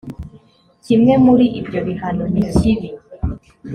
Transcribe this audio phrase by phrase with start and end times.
[0.85, 2.89] kimwe muri ibyo bihano nikibi